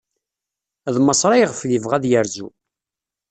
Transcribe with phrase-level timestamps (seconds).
[0.93, 2.47] D Maṣer ayɣef yebɣa ad yerzu.